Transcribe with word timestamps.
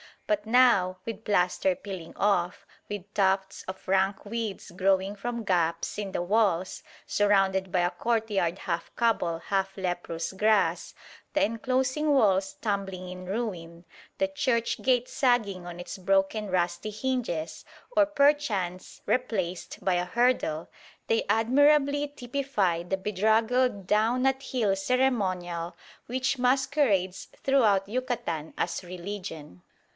But 0.25 0.45
now,... 0.47 0.97
with 1.05 1.25
plaster 1.25 1.75
peeling 1.75 2.15
off, 2.15 2.65
with 2.89 3.13
tufts 3.13 3.63
of 3.67 3.85
rank 3.87 4.25
weeds 4.25 4.71
growing 4.71 5.15
from 5.15 5.43
gaps 5.43 5.99
in 5.99 6.11
the 6.13 6.21
walls, 6.23 6.81
surrounded 7.05 7.71
by 7.71 7.81
a 7.81 7.91
courtyard 7.91 8.59
half 8.59 8.89
cobble, 8.95 9.37
half 9.39 9.75
leprous 9.77 10.31
grass, 10.31 10.95
the 11.33 11.43
enclosing 11.43 12.13
walls 12.13 12.53
tumbling 12.61 13.09
in 13.09 13.25
ruin, 13.27 13.83
the 14.17 14.27
church 14.27 14.81
gate 14.81 15.07
sagging 15.09 15.67
on 15.67 15.79
its 15.81 15.97
broken 15.99 16.49
rusty 16.49 16.89
hinges 16.91 17.63
or 17.95 18.05
perchance 18.07 19.01
replaced 19.05 19.83
by 19.83 19.95
a 19.95 20.05
hurdle, 20.05 20.67
they 21.07 21.25
admirably 21.29 22.07
typify 22.07 22.81
the 22.81 22.97
bedraggled 22.97 23.85
down 23.85 24.25
at 24.25 24.41
heel 24.41 24.75
ceremonial 24.75 25.75
which 26.07 26.39
masquerades 26.39 27.27
throughout 27.43 27.87
Yucatan 27.87 28.53
as 28.57 28.81
religion. 28.83 29.61